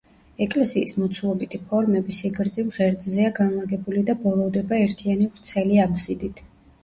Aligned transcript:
ეკლესიის 0.43 0.93
მოცულობითი 1.01 1.57
ფორმები 1.73 2.15
სიგრძივ 2.19 2.71
ღერძზეა 2.79 3.31
განლაგებული 3.41 4.03
და 4.09 4.17
ბოლოვდება 4.23 4.81
ერთიანი 4.87 5.29
ვრცელი 5.35 5.79
აბსიდით. 5.85 6.43